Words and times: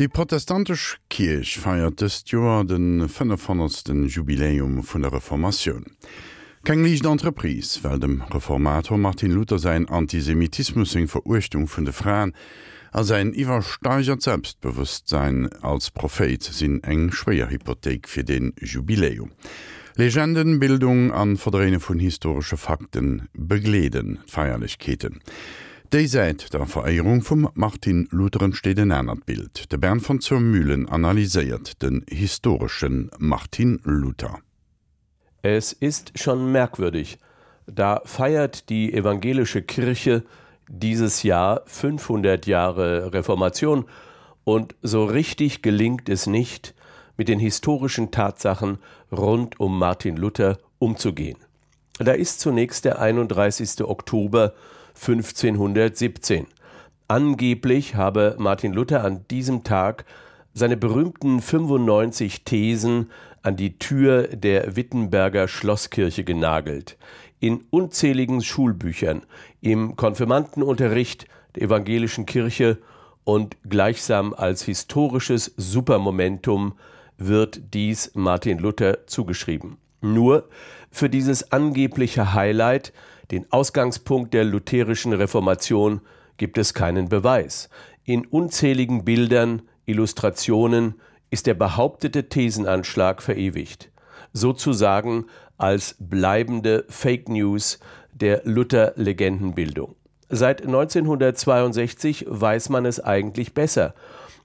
Die 0.00 0.08
protestantisch 0.08 0.98
Kirch 1.10 1.58
feiert 1.58 2.00
des 2.00 2.24
Joer 2.26 2.64
den 2.64 3.06
500. 3.06 3.88
Jubiläum 4.06 4.82
vun 4.82 5.02
der 5.02 5.12
Reformation. 5.12 5.84
Keng 6.64 6.82
liicht 6.82 7.04
d'Entreprise, 7.04 7.84
well 7.84 7.98
dem 8.00 8.22
Reformator 8.22 8.96
Martin 8.96 9.30
Luther 9.30 9.58
se 9.58 9.68
Antisemitismus 9.86 10.94
eng 10.94 11.06
Verurchtung 11.06 11.68
vun 11.68 11.84
de 11.84 11.92
Fraen, 11.92 12.32
as 12.92 13.08
se 13.08 13.20
iwwersteigert 13.20 14.22
Selbstbewusstsein 14.22 15.50
als 15.60 15.90
Prophet 15.90 16.42
sinn 16.44 16.82
eng 16.82 17.12
schwéier 17.12 17.50
Hypothek 17.50 18.08
fir 18.08 18.24
den 18.24 18.54
Jubiläum. 18.58 19.32
Legendenbildung 19.96 21.12
an 21.12 21.36
Verdrehne 21.36 21.78
vun 21.78 21.98
historische 21.98 22.56
Fakten 22.56 23.28
begleden 23.34 24.20
Feierlichkeiten. 24.26 25.20
Dei 25.92 26.06
seit 26.06 26.54
der 26.54 26.66
Vereierung 26.66 27.20
vum 27.20 27.50
Martin 27.54 28.06
Lutheren 28.12 28.52
steht 28.52 28.78
en 28.78 28.92
ernstnnert 28.92 29.26
Bild. 29.26 29.72
De 29.72 29.76
Bern 29.76 29.98
von 29.98 30.20
zur 30.20 30.38
Mühlen 30.38 30.88
analysiert 30.88 31.82
den 31.82 32.04
historischen 32.08 33.10
Martin 33.18 33.80
Luther. 33.82 34.38
Es 35.42 35.72
ist 35.72 36.16
schon 36.16 36.52
merkwürdig. 36.52 37.18
Da 37.66 38.02
feiert 38.04 38.68
die 38.68 38.94
evangelische 38.94 39.62
Kirche 39.62 40.22
dieses 40.68 41.24
Jahr 41.24 41.62
500 41.66 42.46
Jahre 42.46 43.12
Reformation 43.12 43.84
und 44.44 44.76
so 44.82 45.04
richtig 45.04 45.60
gelingt 45.60 46.08
es 46.08 46.28
nicht, 46.28 46.72
mit 47.16 47.26
den 47.26 47.40
historischen 47.40 48.12
Tatsachen 48.12 48.78
rund 49.10 49.58
um 49.58 49.76
Martin 49.76 50.16
Luther 50.16 50.58
umzugehen. 50.78 51.38
Da 51.98 52.12
ist 52.12 52.38
zunächst 52.38 52.84
der 52.84 53.00
31. 53.00 53.82
Oktober 53.82 54.54
1517. 55.00 56.46
Angeblich 57.08 57.94
habe 57.94 58.36
Martin 58.38 58.74
Luther 58.74 59.02
an 59.02 59.24
diesem 59.30 59.64
Tag 59.64 60.04
seine 60.52 60.76
berühmten 60.76 61.40
95 61.40 62.44
Thesen 62.44 63.10
an 63.42 63.56
die 63.56 63.78
Tür 63.78 64.28
der 64.28 64.76
Wittenberger 64.76 65.48
Schlosskirche 65.48 66.22
genagelt, 66.24 66.98
in 67.40 67.64
unzähligen 67.70 68.42
Schulbüchern, 68.42 69.22
im 69.62 69.96
Konfirmandenunterricht 69.96 71.26
der 71.54 71.62
evangelischen 71.62 72.26
Kirche 72.26 72.78
und 73.24 73.56
gleichsam 73.68 74.34
als 74.34 74.62
historisches 74.64 75.54
Supermomentum 75.56 76.74
wird 77.16 77.72
dies 77.72 78.12
Martin 78.14 78.58
Luther 78.58 79.06
zugeschrieben. 79.06 79.78
Nur 80.02 80.48
für 80.90 81.08
dieses 81.08 81.52
angebliche 81.52 82.34
Highlight 82.34 82.92
den 83.30 83.50
Ausgangspunkt 83.50 84.34
der 84.34 84.44
lutherischen 84.44 85.12
Reformation 85.12 86.00
gibt 86.36 86.58
es 86.58 86.74
keinen 86.74 87.08
Beweis. 87.08 87.68
In 88.04 88.26
unzähligen 88.26 89.04
Bildern, 89.04 89.62
Illustrationen 89.86 90.94
ist 91.30 91.46
der 91.46 91.54
behauptete 91.54 92.28
Thesenanschlag 92.28 93.22
verewigt, 93.22 93.90
sozusagen 94.32 95.26
als 95.58 95.96
bleibende 95.98 96.84
Fake 96.88 97.28
News 97.28 97.78
der 98.12 98.42
Luther-Legendenbildung. 98.44 99.94
Seit 100.28 100.62
1962 100.62 102.26
weiß 102.28 102.68
man 102.68 102.86
es 102.86 103.00
eigentlich 103.00 103.54
besser, 103.54 103.94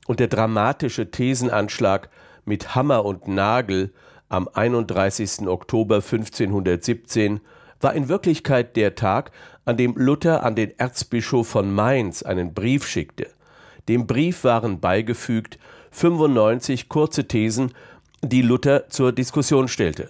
und 0.08 0.20
der 0.20 0.27
dramatische 0.27 1.09
Thesenanschlag 1.09 2.09
mit 2.44 2.75
Hammer 2.75 3.05
und 3.05 3.27
Nagel 3.27 3.92
am 4.30 4.47
31. 4.47 5.47
Oktober 5.47 5.95
1517 5.95 7.42
war 7.79 7.93
in 7.93 8.09
Wirklichkeit 8.09 8.75
der 8.75 8.95
Tag, 8.95 9.31
an 9.65 9.77
dem 9.77 9.95
Luther 9.95 10.43
an 10.43 10.55
den 10.55 10.77
Erzbischof 10.77 11.47
von 11.47 11.73
Mainz 11.73 12.23
einen 12.23 12.53
Brief 12.53 12.87
schickte. 12.87 13.27
Dem 13.87 14.07
Brief 14.07 14.43
waren 14.43 14.79
beigefügt 14.79 15.59
95 15.91 16.89
kurze 16.89 17.27
Thesen, 17.27 17.73
die 18.21 18.41
Luther 18.41 18.89
zur 18.89 19.11
Diskussion 19.11 19.67
stellte, 19.67 20.09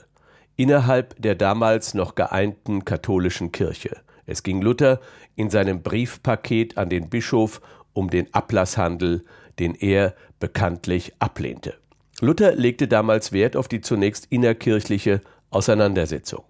innerhalb 0.56 1.22
der 1.22 1.36
damals 1.36 1.94
noch 1.94 2.16
geeinten 2.16 2.86
katholischen 2.86 3.52
Kirche. 3.52 3.98
Es 4.26 4.44
ging 4.44 4.62
Luther 4.62 5.00
in 5.36 5.50
seinem 5.50 5.84
Briefpaket 5.84 6.78
an 6.78 6.90
den 6.90 7.10
Bischof 7.10 7.62
um 7.94 8.10
den 8.10 8.34
Ablasshandel, 8.34 9.26
den 9.60 9.76
er 9.76 10.16
bekanntlich 10.40 11.14
ablehnte. 11.20 11.76
Luther 12.22 12.56
legte 12.56 12.88
damals 12.88 13.32
Wert 13.32 13.56
auf 13.56 13.68
die 13.68 13.82
zunächst 13.82 14.28
innerkirchliche 14.30 15.22
Auseinandersetzung. 15.50 16.44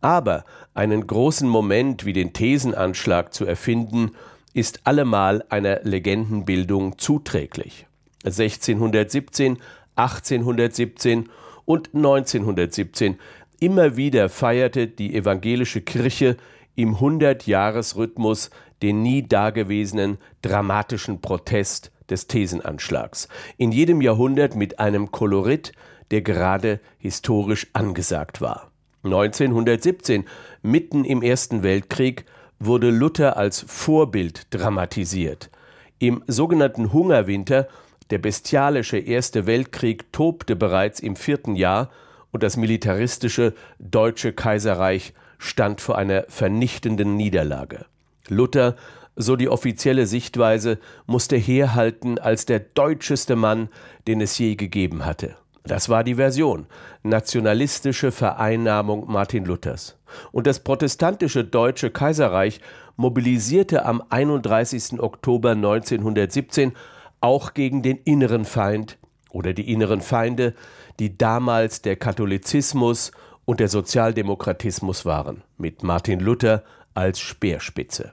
Aber 0.00 0.44
einen 0.74 1.06
großen 1.06 1.48
Moment 1.48 2.04
wie 2.04 2.12
den 2.12 2.32
Thesenanschlag 2.32 3.34
zu 3.34 3.44
erfinden, 3.44 4.12
ist 4.54 4.80
allemal 4.84 5.44
einer 5.48 5.80
Legendenbildung 5.82 6.98
zuträglich. 6.98 7.86
1617, 8.24 9.58
1817 9.96 11.28
und 11.64 11.94
1917 11.94 13.18
immer 13.60 13.96
wieder 13.96 14.28
feierte 14.28 14.88
die 14.88 15.14
evangelische 15.14 15.82
Kirche 15.82 16.36
im 16.74 17.00
Hundertjahresrhythmus 17.00 18.50
den 18.82 19.02
nie 19.02 19.22
dagewesenen 19.22 20.18
dramatischen 20.42 21.20
Protest 21.20 21.92
des 22.08 22.26
Thesenanschlags, 22.26 23.28
in 23.56 23.72
jedem 23.72 24.00
Jahrhundert 24.00 24.56
mit 24.56 24.80
einem 24.80 25.10
Kolorit, 25.10 25.72
der 26.10 26.22
gerade 26.22 26.80
historisch 26.98 27.68
angesagt 27.72 28.40
war. 28.40 28.69
1917, 29.04 30.24
mitten 30.62 31.04
im 31.04 31.22
Ersten 31.22 31.62
Weltkrieg, 31.62 32.24
wurde 32.58 32.90
Luther 32.90 33.36
als 33.36 33.64
Vorbild 33.66 34.54
dramatisiert. 34.54 35.50
Im 35.98 36.22
sogenannten 36.26 36.92
Hungerwinter, 36.92 37.68
der 38.10 38.18
bestialische 38.18 38.98
Erste 38.98 39.46
Weltkrieg 39.46 40.12
tobte 40.12 40.56
bereits 40.56 41.00
im 41.00 41.16
vierten 41.16 41.56
Jahr 41.56 41.90
und 42.30 42.42
das 42.42 42.56
militaristische 42.56 43.54
Deutsche 43.78 44.32
Kaiserreich 44.32 45.14
stand 45.38 45.80
vor 45.80 45.96
einer 45.96 46.24
vernichtenden 46.28 47.16
Niederlage. 47.16 47.86
Luther, 48.28 48.76
so 49.16 49.36
die 49.36 49.48
offizielle 49.48 50.06
Sichtweise, 50.06 50.78
musste 51.06 51.36
herhalten 51.36 52.18
als 52.18 52.46
der 52.46 52.60
deutscheste 52.60 53.36
Mann, 53.36 53.68
den 54.06 54.20
es 54.20 54.38
je 54.38 54.54
gegeben 54.54 55.04
hatte. 55.04 55.36
Das 55.64 55.88
war 55.88 56.04
die 56.04 56.14
Version 56.14 56.66
nationalistische 57.02 58.12
Vereinnahmung 58.12 59.10
Martin 59.10 59.44
Luthers. 59.44 59.96
Und 60.32 60.46
das 60.46 60.60
protestantische 60.60 61.44
Deutsche 61.44 61.90
Kaiserreich 61.90 62.60
mobilisierte 62.96 63.84
am 63.84 64.02
31. 64.10 65.00
Oktober 65.00 65.52
1917 65.52 66.72
auch 67.20 67.54
gegen 67.54 67.82
den 67.82 67.98
inneren 67.98 68.44
Feind 68.44 68.98
oder 69.30 69.52
die 69.52 69.72
inneren 69.72 70.00
Feinde, 70.00 70.54
die 70.98 71.16
damals 71.16 71.82
der 71.82 71.96
Katholizismus 71.96 73.12
und 73.44 73.60
der 73.60 73.68
Sozialdemokratismus 73.68 75.04
waren, 75.04 75.42
mit 75.56 75.82
Martin 75.82 76.20
Luther 76.20 76.62
als 76.94 77.20
Speerspitze. 77.20 78.12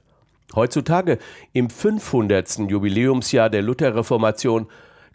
Heutzutage, 0.55 1.17
im 1.53 1.69
500. 1.69 2.69
Jubiläumsjahr 2.69 3.49
der 3.49 3.61
Lutherreformation, 3.61 4.67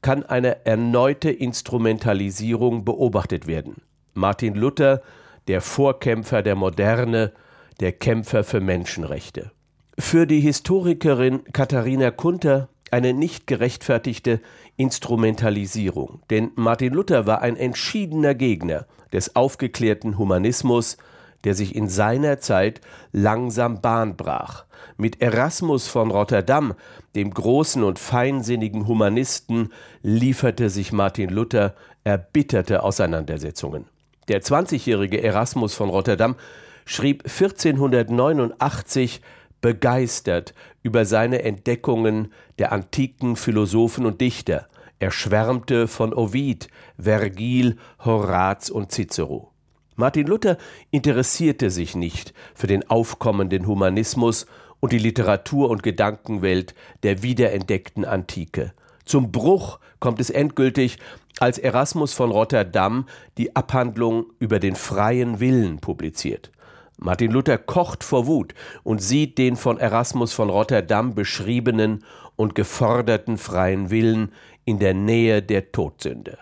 kann 0.02 0.24
eine 0.24 0.66
erneute 0.66 1.30
Instrumentalisierung 1.30 2.84
beobachtet 2.84 3.46
werden. 3.46 3.82
Martin 4.14 4.54
Luther, 4.54 5.00
der 5.48 5.60
Vorkämpfer 5.60 6.42
der 6.42 6.56
Moderne, 6.56 7.32
der 7.80 7.92
Kämpfer 7.92 8.44
für 8.44 8.60
Menschenrechte. 8.60 9.52
Für 9.98 10.26
die 10.26 10.40
Historikerin 10.40 11.44
Katharina 11.52 12.10
Kunter 12.10 12.68
eine 12.90 13.14
nicht 13.14 13.46
gerechtfertigte 13.46 14.40
Instrumentalisierung, 14.76 16.20
denn 16.30 16.50
Martin 16.56 16.92
Luther 16.92 17.26
war 17.26 17.40
ein 17.40 17.56
entschiedener 17.56 18.34
Gegner 18.34 18.86
des 19.12 19.34
aufgeklärten 19.34 20.18
Humanismus, 20.18 20.98
der 21.44 21.54
sich 21.54 21.74
in 21.74 21.88
seiner 21.88 22.38
Zeit 22.38 22.80
langsam 23.12 23.80
Bahn 23.80 24.16
brach. 24.16 24.64
Mit 24.96 25.20
Erasmus 25.20 25.88
von 25.88 26.10
Rotterdam, 26.10 26.74
dem 27.14 27.32
großen 27.32 27.82
und 27.82 27.98
feinsinnigen 27.98 28.86
Humanisten, 28.86 29.72
lieferte 30.02 30.70
sich 30.70 30.92
Martin 30.92 31.30
Luther 31.30 31.74
erbitterte 32.04 32.82
Auseinandersetzungen. 32.82 33.86
Der 34.28 34.42
20-jährige 34.42 35.22
Erasmus 35.22 35.74
von 35.74 35.88
Rotterdam 35.88 36.36
schrieb 36.84 37.24
1489 37.24 39.20
begeistert 39.60 40.54
über 40.82 41.04
seine 41.04 41.42
Entdeckungen 41.42 42.32
der 42.58 42.72
antiken 42.72 43.36
Philosophen 43.36 44.06
und 44.06 44.20
Dichter. 44.20 44.66
Er 44.98 45.10
schwärmte 45.10 45.88
von 45.88 46.12
Ovid, 46.12 46.68
Vergil, 46.98 47.76
Horaz 48.04 48.68
und 48.68 48.92
Cicero. 48.92 49.51
Martin 49.96 50.26
Luther 50.26 50.56
interessierte 50.90 51.70
sich 51.70 51.94
nicht 51.94 52.32
für 52.54 52.66
den 52.66 52.88
aufkommenden 52.88 53.66
Humanismus 53.66 54.46
und 54.80 54.92
die 54.92 54.98
Literatur 54.98 55.70
und 55.70 55.82
Gedankenwelt 55.82 56.74
der 57.02 57.22
wiederentdeckten 57.22 58.04
Antike. 58.04 58.72
Zum 59.04 59.30
Bruch 59.32 59.78
kommt 60.00 60.20
es 60.20 60.30
endgültig, 60.30 60.98
als 61.40 61.58
Erasmus 61.58 62.12
von 62.12 62.30
Rotterdam 62.30 63.06
die 63.36 63.54
Abhandlung 63.54 64.26
über 64.38 64.58
den 64.60 64.76
freien 64.76 65.40
Willen 65.40 65.78
publiziert. 65.78 66.50
Martin 66.98 67.32
Luther 67.32 67.58
kocht 67.58 68.04
vor 68.04 68.26
Wut 68.26 68.54
und 68.84 69.02
sieht 69.02 69.38
den 69.38 69.56
von 69.56 69.78
Erasmus 69.78 70.32
von 70.32 70.50
Rotterdam 70.50 71.14
beschriebenen 71.14 72.04
und 72.36 72.54
geforderten 72.54 73.38
freien 73.38 73.90
Willen 73.90 74.32
in 74.64 74.78
der 74.78 74.94
Nähe 74.94 75.42
der 75.42 75.72
Todsünde. 75.72 76.38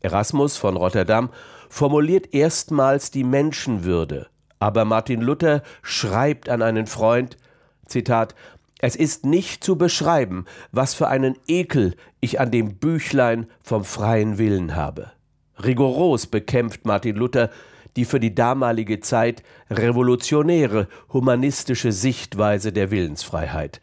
Erasmus 0.00 0.56
von 0.56 0.76
Rotterdam 0.76 1.30
formuliert 1.74 2.32
erstmals 2.32 3.10
die 3.10 3.24
Menschenwürde, 3.24 4.28
aber 4.60 4.84
Martin 4.84 5.20
Luther 5.20 5.64
schreibt 5.82 6.48
an 6.48 6.62
einen 6.62 6.86
Freund 6.86 7.36
Zitat 7.86 8.36
Es 8.78 8.94
ist 8.94 9.26
nicht 9.26 9.64
zu 9.64 9.76
beschreiben, 9.76 10.44
was 10.70 10.94
für 10.94 11.08
einen 11.08 11.36
Ekel 11.48 11.96
ich 12.20 12.38
an 12.38 12.52
dem 12.52 12.76
Büchlein 12.76 13.48
vom 13.60 13.84
freien 13.84 14.38
Willen 14.38 14.76
habe. 14.76 15.10
Rigoros 15.64 16.28
bekämpft 16.28 16.84
Martin 16.84 17.16
Luther 17.16 17.50
die 17.96 18.04
für 18.04 18.20
die 18.20 18.36
damalige 18.36 19.00
Zeit 19.00 19.42
revolutionäre 19.68 20.86
humanistische 21.12 21.90
Sichtweise 21.90 22.72
der 22.72 22.92
Willensfreiheit. 22.92 23.80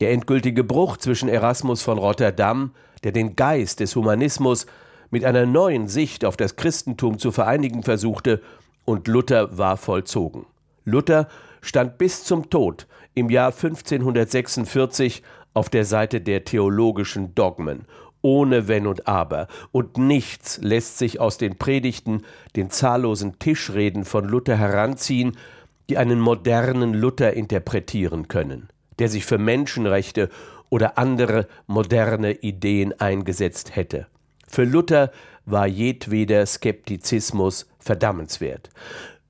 Der 0.00 0.12
endgültige 0.12 0.64
Bruch 0.64 0.96
zwischen 0.96 1.28
Erasmus 1.28 1.82
von 1.82 1.98
Rotterdam, 1.98 2.72
der 3.04 3.12
den 3.12 3.36
Geist 3.36 3.80
des 3.80 3.96
Humanismus 3.96 4.66
mit 5.14 5.24
einer 5.24 5.46
neuen 5.46 5.86
Sicht 5.86 6.24
auf 6.24 6.36
das 6.36 6.56
Christentum 6.56 7.20
zu 7.20 7.30
vereinigen 7.30 7.84
versuchte, 7.84 8.42
und 8.84 9.06
Luther 9.06 9.56
war 9.56 9.76
vollzogen. 9.76 10.44
Luther 10.84 11.28
stand 11.60 11.98
bis 11.98 12.24
zum 12.24 12.50
Tod 12.50 12.88
im 13.14 13.30
Jahr 13.30 13.52
1546 13.52 15.22
auf 15.54 15.68
der 15.68 15.84
Seite 15.84 16.20
der 16.20 16.44
theologischen 16.44 17.32
Dogmen 17.36 17.86
ohne 18.22 18.68
wenn 18.68 18.86
und 18.88 19.06
aber 19.06 19.46
und 19.70 19.98
nichts 19.98 20.58
lässt 20.62 20.98
sich 20.98 21.20
aus 21.20 21.38
den 21.38 21.58
predigten 21.58 22.22
den 22.56 22.70
zahllosen 22.70 23.38
tischreden 23.38 24.04
von 24.04 24.24
luther 24.24 24.56
heranziehen 24.56 25.36
die 25.90 25.98
einen 25.98 26.18
modernen 26.18 26.92
luther 26.94 27.34
interpretieren 27.34 28.26
können 28.26 28.68
der 28.98 29.08
sich 29.10 29.26
für 29.26 29.38
menschenrechte 29.38 30.30
oder 30.70 30.98
andere 30.98 31.46
moderne 31.66 32.32
ideen 32.32 32.98
eingesetzt 32.98 33.76
hätte 33.76 34.06
für 34.54 34.64
luther 34.64 35.10
war 35.46 35.66
jedweder 35.66 36.46
skeptizismus 36.46 37.66
verdammenswert 37.80 38.70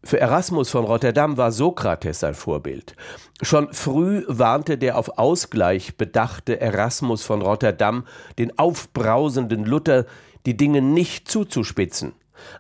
Für 0.05 0.21
Erasmus 0.21 0.69
von 0.69 0.85
Rotterdam 0.85 1.39
war 1.39 1.51
Sokrates 1.51 2.21
sein 2.21 2.35
Vorbild. 2.35 2.95
Schon 3.41 3.73
früh 3.73 4.23
warnte 4.29 4.77
der 4.77 4.99
auf 4.99 5.17
Ausgleich 5.17 5.97
bedachte 5.97 6.61
Erasmus 6.61 7.25
von 7.25 7.41
Rotterdam 7.41 8.05
den 8.37 8.59
aufbrausenden 8.59 9.65
Luther, 9.65 10.05
die 10.45 10.59
Dinge 10.59 10.83
nicht 10.83 11.27
zuzuspitzen. 11.31 12.13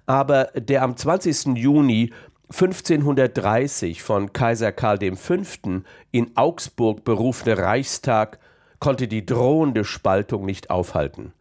Aber 0.06 0.44
der 0.55 0.84
am 0.84 0.96
20. 0.96 1.58
Juni 1.58 2.14
1530 2.50 4.02
von 4.02 4.32
Kaiser 4.32 4.72
Karl 4.72 4.99
V. 5.16 5.34
in 6.12 6.34
Augsburg 6.34 7.05
berufene 7.05 7.58
Reichstag 7.58 8.38
konnte 8.78 9.06
die 9.06 9.26
drohende 9.26 9.84
Spaltung 9.84 10.46
nicht 10.46 10.70
aufhalten. 10.70 11.34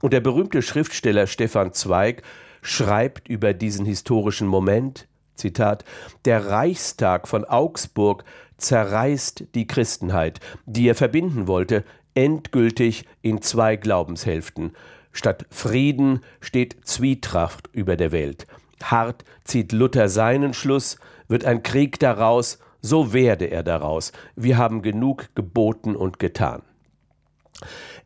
Und 0.00 0.12
der 0.12 0.20
berühmte 0.20 0.62
Schriftsteller 0.62 1.26
Stefan 1.26 1.72
Zweig 1.72 2.22
schreibt 2.62 3.28
über 3.28 3.54
diesen 3.54 3.84
historischen 3.84 4.46
Moment, 4.46 5.08
Zitat 5.34 5.84
Der 6.24 6.46
Reichstag 6.46 7.28
von 7.28 7.44
Augsburg 7.44 8.24
zerreißt 8.58 9.44
die 9.54 9.66
Christenheit, 9.66 10.40
die 10.66 10.88
er 10.88 10.94
verbinden 10.94 11.46
wollte, 11.46 11.84
endgültig 12.14 13.04
in 13.22 13.40
zwei 13.40 13.76
Glaubenshälften. 13.76 14.72
Statt 15.12 15.46
Frieden 15.50 16.20
steht 16.40 16.76
Zwietracht 16.84 17.68
über 17.72 17.96
der 17.96 18.12
Welt. 18.12 18.46
Hart 18.82 19.24
zieht 19.44 19.72
Luther 19.72 20.08
seinen 20.08 20.54
Schluss, 20.54 20.98
wird 21.28 21.44
ein 21.44 21.62
Krieg 21.62 21.98
daraus, 21.98 22.58
so 22.80 23.12
werde 23.12 23.46
er 23.46 23.62
daraus. 23.62 24.12
Wir 24.36 24.58
haben 24.58 24.82
genug 24.82 25.28
geboten 25.34 25.96
und 25.96 26.18
getan. 26.18 26.62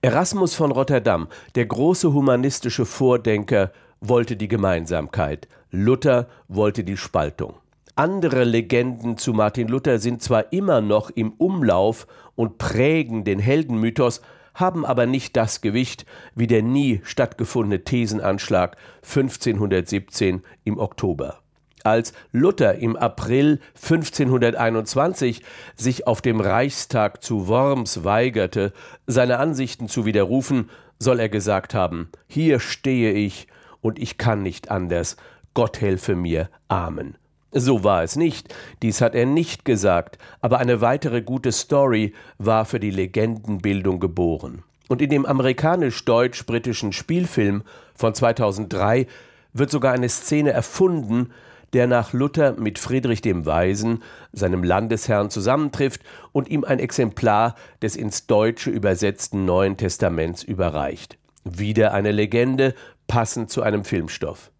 Erasmus 0.01 0.55
von 0.55 0.73
Rotterdam, 0.73 1.29
der 1.55 1.67
große 1.67 2.13
humanistische 2.13 2.87
Vordenker, 2.87 3.73
wollte 4.01 4.37
die 4.37 4.49
Gemeinsamkeit. 4.49 5.49
Luther 5.71 6.29
wollte 6.49 6.85
die 6.85 6.97
Spaltung. 6.97 7.55
Andere 7.95 8.45
Legenden 8.45 9.19
zu 9.19 9.33
Martin 9.35 9.69
Luther 9.69 9.99
sind 9.99 10.23
zwar 10.23 10.53
immer 10.53 10.81
noch 10.81 11.11
im 11.11 11.33
Umlauf 11.33 12.07
und 12.35 12.59
prägen 12.59 13.25
den 13.25 13.39
Heldenmythos, 13.39 14.23
haben 14.55 14.85
aber 14.85 15.07
nicht 15.07 15.37
das 15.37 15.61
Gewicht 15.61 16.07
wie 16.35 16.47
der 16.47 16.63
nie 16.63 17.01
stattgefundene 17.05 17.85
Thesenanschlag 17.85 18.77
1517 19.03 20.43
im 20.65 20.79
Oktober. 20.79 21.42
Als 21.85 22.13
Luther 22.31 22.77
im 22.77 22.97
April 22.97 23.61
1521 23.75 25.43
sich 25.75 26.07
auf 26.07 26.21
dem 26.21 26.41
Reichstag 26.41 27.23
zu 27.23 27.49
Worms 27.49 28.05
weigerte, 28.05 28.73
seine 29.07 29.39
Ansichten 29.39 29.89
zu 29.89 30.07
widerrufen, 30.07 30.71
soll 30.99 31.19
er 31.19 31.29
gesagt 31.29 31.75
haben: 31.75 32.11
„Hier 32.29 32.61
stehe 32.61 33.13
ich 33.13 33.49
und 33.81 33.99
ich 33.99 34.17
kann 34.17 34.43
nicht 34.43 34.71
anders. 34.71 35.17
Gott 35.55 35.81
helfe 35.81 36.15
mir. 36.15 36.49
Amen. 36.69 37.17
So 37.55 37.85
war 37.85 38.03
es 38.03 38.17
nicht, 38.17 38.55
dies 38.81 39.03
hat 39.03 39.15
er 39.15 39.27
nicht 39.27 39.67
gesagt, 39.67 40.17
aber 40.41 40.59
eine 40.59 40.81
weitere 40.81 41.21
gute 41.21 41.53
Story 41.53 42.15
war 42.39 42.65
für 42.65 42.81
die 42.81 42.91
Legendenbildung 42.91 44.01
geboren. 44.01 44.63
Und 44.89 45.03
in 45.03 45.11
dem 45.11 45.27
amerikanisch-deutsch-britischen 45.27 46.93
Spielfilm 46.93 47.63
von 47.95 48.15
2003 48.15 49.07
wird 49.53 49.71
sogar 49.71 49.93
eine 49.93 50.09
Szene 50.09 50.53
erfunden, 50.53 51.31
der 51.73 51.87
nach 51.87 52.13
Luther 52.13 52.53
mit 52.59 52.79
Friedrich 52.79 53.23
dem 53.23 53.47
Weisen, 53.47 54.03
seinem 54.33 54.63
Landesherrn, 54.63 55.31
zusammentrifft 55.31 56.03
und 56.33 56.49
ihm 56.49 56.65
ein 56.65 56.79
Exemplar 56.79 57.55
des 57.81 57.97
ins 57.97 58.27
Deutsche 58.27 58.71
übersetzten 58.71 59.45
Neuen 59.45 59.77
Testaments 59.77 60.43
überreicht. 60.43 61.19
Wieder 61.45 61.93
eine 61.95 62.13
Legende, 62.13 62.75
passend 63.07 63.51
zu 63.51 63.63
einem 63.63 63.85
Filmstoff. 63.85 64.51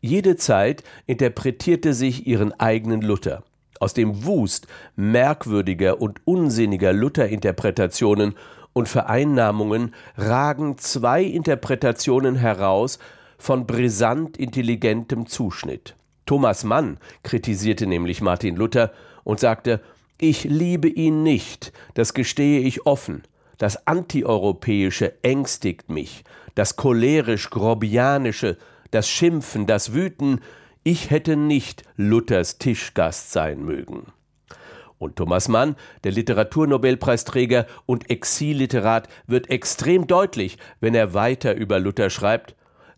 Jede 0.00 0.36
Zeit 0.36 0.82
interpretierte 1.06 1.94
sich 1.94 2.26
ihren 2.26 2.52
eigenen 2.58 3.02
Luther. 3.02 3.42
Aus 3.78 3.94
dem 3.94 4.24
Wust 4.24 4.66
merkwürdiger 4.96 6.00
und 6.00 6.20
unsinniger 6.24 6.92
Lutherinterpretationen 6.92 8.34
und 8.72 8.88
Vereinnahmungen 8.88 9.94
ragen 10.16 10.78
zwei 10.78 11.22
Interpretationen 11.22 12.36
heraus 12.36 12.98
von 13.38 13.66
brisant 13.66 14.36
intelligentem 14.36 15.26
Zuschnitt. 15.26 15.94
Thomas 16.26 16.64
Mann 16.64 16.98
kritisierte 17.22 17.86
nämlich 17.86 18.20
Martin 18.20 18.56
Luther 18.56 18.92
und 19.24 19.40
sagte: 19.40 19.80
„Ich 20.18 20.44
liebe 20.44 20.88
ihn 20.88 21.22
nicht, 21.22 21.72
das 21.94 22.14
gestehe 22.14 22.60
ich 22.60 22.84
offen. 22.84 23.22
Das 23.58 23.86
Antieuropäische 23.86 25.14
ängstigt 25.22 25.88
mich, 25.88 26.24
das 26.56 26.76
cholerisch 26.76 27.48
grobianische, 27.48 28.58
das 28.90 29.08
Schimpfen, 29.08 29.66
das 29.66 29.94
Wüten, 29.94 30.40
ich 30.82 31.10
hätte 31.10 31.36
nicht 31.36 31.84
Luthers 31.96 32.58
Tischgast 32.58 33.32
sein 33.32 33.64
mögen. 33.64 34.12
Und 34.98 35.16
Thomas 35.16 35.48
Mann, 35.48 35.76
der 36.04 36.12
Literaturnobelpreisträger 36.12 37.66
und 37.86 38.10
Exilliterat, 38.10 39.08
wird 39.26 39.50
extrem 39.50 40.06
deutlich, 40.06 40.58
wenn 40.80 40.94
er 40.94 41.14
weiter 41.14 41.54
über 41.54 41.78
Luther 41.78 42.10
schreibt: 42.10 42.55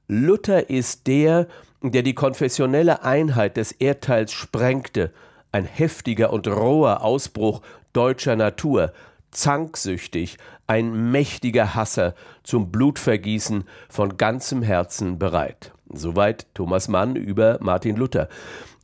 Luther 0.08 0.70
ist 0.70 1.06
der, 1.06 1.46
der 1.82 2.02
die 2.02 2.14
konfessionelle 2.14 3.04
Einheit 3.04 3.58
des 3.58 3.72
Erdteils 3.72 4.32
sprengte, 4.32 5.12
ein 5.52 5.66
heftiger 5.66 6.32
und 6.32 6.48
roher 6.48 7.02
Ausbruch 7.04 7.60
deutscher 7.92 8.34
Natur, 8.34 8.92
zanksüchtig, 9.30 10.38
ein 10.66 11.10
mächtiger 11.10 11.74
Hasser 11.74 12.14
zum 12.42 12.72
Blutvergießen 12.72 13.64
von 13.90 14.16
ganzem 14.16 14.62
Herzen 14.62 15.18
bereit. 15.18 15.72
Soweit 15.92 16.46
Thomas 16.54 16.88
Mann 16.88 17.14
über 17.14 17.58
Martin 17.60 17.96
Luther. 17.96 18.28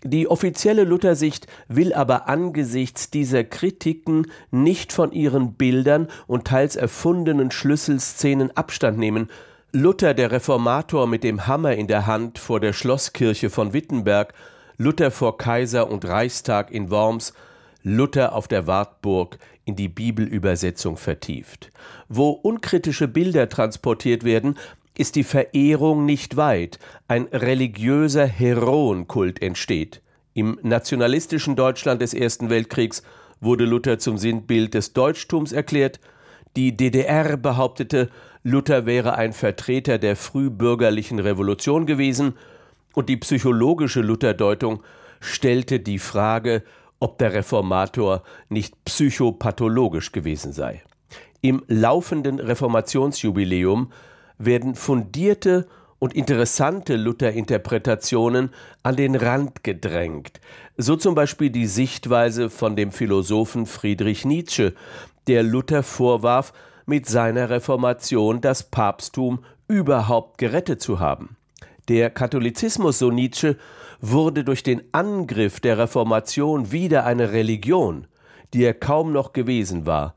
Die 0.03 0.29
offizielle 0.29 0.85
Luthersicht 0.85 1.47
will 1.69 1.95
aber 1.95 2.29
angesichts 2.29 3.11
dieser 3.11 3.45
Kritiken 3.45 4.27
nicht 4.51 4.93
von 4.93 5.13
ihren 5.13 5.55
Bildern 5.55 6.09
und 6.27 6.47
teils 6.47 6.77
erfundenen 6.77 7.51
Schlüsselszenen 7.51 8.55
Abstand 8.55 8.99
nehmen. 8.99 9.31
Luther 9.77 10.15
der 10.15 10.31
Reformator 10.31 11.09
mit 11.09 11.25
dem 11.25 11.49
Hammer 11.49 11.75
in 11.75 11.89
der 11.89 12.07
Hand 12.07 12.39
vor 12.39 12.61
der 12.61 12.73
Schlosskirche 12.73 13.51
von 13.51 13.73
Wittenberg, 13.73 14.33
Luther 14.77 15.11
vor 15.11 15.37
Kaiser 15.37 15.91
und 15.91 16.05
Reichstag 16.05 16.71
in 16.71 16.91
Worms, 16.91 17.33
Luther 17.83 18.37
auf 18.37 18.47
der 18.47 18.69
Wartburg 18.69 19.37
in 19.65 19.75
die 19.75 19.89
Bibelübersetzung 19.89 20.97
vertieft. 20.97 21.73
Wo 22.09 22.31
unkritische 22.31 23.09
Bilder 23.09 23.49
transportiert 23.49 24.23
werden, 24.23 24.57
ist 24.97 25.17
die 25.17 25.25
Verehrung 25.25 26.07
nicht 26.07 26.37
weit, 26.37 26.79
ein 27.09 27.25
religiöser 27.33 28.27
Heroenkult 28.27 29.43
entsteht. 29.43 30.03
Im 30.35 30.57
nationalistischen 30.63 31.57
Deutschland 31.57 32.01
des 32.01 32.15
Ersten 32.15 32.49
Weltkriegs 32.49 33.03
wurde 33.41 33.65
Luther 33.65 33.99
zum 33.99 34.19
Sinnbild 34.19 34.75
des 34.75 34.93
Deutschtums 34.93 35.51
erklärt, 35.51 35.99
die 36.57 36.77
DDR 36.77 37.37
behauptete, 37.37 38.11
Luther 38.43 38.87
wäre 38.87 39.15
ein 39.15 39.33
Vertreter 39.33 39.99
der 39.99 40.17
frühbürgerlichen 40.17 41.19
Revolution 41.19 41.87
gewesen, 41.87 42.35
und 42.95 43.09
die 43.09 43.17
psychologische 43.17 44.03
Lutherdeutung 44.03 44.83
stellte 45.21 45.81
die 45.81 45.99
Frage, 45.99 46.63
ob 47.01 47.19
der 47.19 47.35
Reformator 47.35 48.23
nicht 48.49 48.85
psychopathologisch 48.85 50.13
gewesen 50.13 50.53
sei. 50.53 50.83
Im 51.41 51.63
laufenden 51.67 52.39
Reformationsjubiläum 52.39 53.91
werden 54.39 54.75
fundierte 54.75 55.67
und 55.99 56.15
interessante 56.15 56.97
Lutherinterpretationen 56.97 58.51
an 58.83 58.97
den 58.97 59.15
Rand 59.15 59.65
gedrängt, 59.65 60.41
so 60.77 60.97
zum 60.97 61.15
Beispiel 61.15 61.51
die 61.51 61.67
Sichtweise 61.67 62.51
von 62.51 62.77
dem 62.77 62.93
Philosophen 62.93 63.67
Friedrich 63.67 64.25
Nietzsche, 64.25 64.75
der 65.27 65.43
Luther 65.43 65.83
vorwarf, 65.83 66.53
mit 66.87 67.07
seiner 67.07 67.49
Reformation 67.51 68.41
das 68.41 68.65
Papsttum 68.65 69.45
überhaupt 69.69 70.39
gerettet 70.39 70.83
zu 70.83 71.01
haben. 71.01 71.37
Der 71.89 72.11
Katholizismus, 72.11 72.99
so 72.99 73.11
Nietzsche, 73.11 73.57
wurde 74.01 74.45
durch 74.45 74.63
den 74.63 74.83
Angriff 74.93 75.61
der 75.61 75.79
Reformation 75.79 76.73
wieder 76.73 77.05
eine 77.07 77.33
Religion, 77.33 78.07
die 78.53 78.65
er 78.65 78.75
kaum 78.75 79.13
noch 79.13 79.33
gewesen 79.33 79.87
war, 79.87 80.15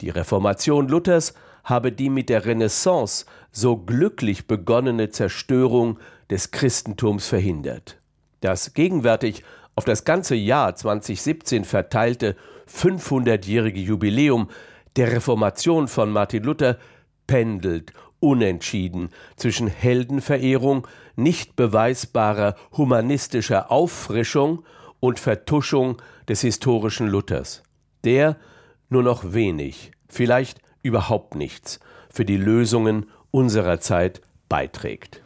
Die 0.00 0.10
Reformation 0.10 0.88
Luthers 0.88 1.34
habe 1.64 1.90
die 1.90 2.10
mit 2.10 2.28
der 2.28 2.44
Renaissance 2.44 3.24
so 3.50 3.76
glücklich 3.76 4.46
begonnene 4.46 5.10
Zerstörung 5.10 5.98
des 6.30 6.50
Christentums 6.50 7.26
verhindert. 7.26 7.98
Das 8.40 8.74
gegenwärtig 8.74 9.42
auf 9.76 9.84
das 9.84 10.04
ganze 10.04 10.34
Jahr 10.34 10.74
2017 10.74 11.64
verteilte 11.64 12.34
500-jährige 12.68 13.80
Jubiläum 13.80 14.48
der 14.96 15.12
Reformation 15.12 15.86
von 15.86 16.10
Martin 16.10 16.42
Luther 16.42 16.78
pendelt 17.26 17.92
unentschieden 18.18 19.10
zwischen 19.36 19.68
Heldenverehrung, 19.68 20.88
nicht 21.14 21.54
beweisbarer 21.54 22.56
humanistischer 22.76 23.70
Auffrischung 23.70 24.64
und 25.00 25.20
Vertuschung 25.20 26.00
des 26.26 26.40
historischen 26.40 27.08
Luthers. 27.08 27.62
Der, 28.04 28.36
nur 28.88 29.02
noch 29.02 29.34
wenig, 29.34 29.92
vielleicht 30.08 30.60
überhaupt 30.82 31.34
nichts 31.34 31.80
für 32.10 32.24
die 32.24 32.38
Lösungen 32.38 33.06
unserer 33.30 33.80
Zeit 33.80 34.22
beiträgt. 34.48 35.22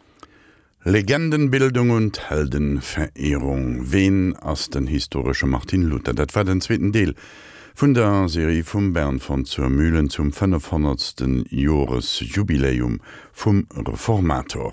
Legendenbildung 0.82 1.90
und 1.90 2.30
Heldenverehrung 2.30 3.92
wen 3.92 4.34
as 4.36 4.70
den 4.70 4.86
historische 4.86 5.46
Martin 5.46 5.82
Luther 5.82 6.14
dat 6.14 6.34
war 6.34 6.44
den 6.44 6.62
zweiten 6.62 6.90
Deel 6.90 7.14
vun 7.76 7.92
der 7.92 8.30
Serie 8.30 8.64
vum 8.64 8.94
Bern 8.94 9.20
von 9.20 9.44
zur 9.44 9.68
Mühlen 9.68 10.08
zum 10.08 10.32
500. 10.32 11.22
Jores 11.50 12.20
Jubiläum 12.20 13.00
vum 13.34 13.66
Reformator. 13.74 14.72